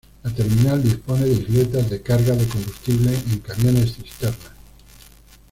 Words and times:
La 0.23 0.31
terminal 0.31 0.81
dispone 0.81 1.19
de 1.25 1.29
isletas 1.33 1.87
de 1.91 2.01
carga 2.01 2.35
de 2.35 2.47
combustible 2.47 3.13
en 3.33 3.37
camiones 3.37 3.93
cisterna. 3.93 4.55